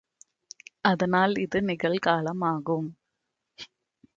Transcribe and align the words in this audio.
அதனால் 0.81 1.33
இது 1.37 1.59
நிகழ்காலமாகும். 1.61 2.89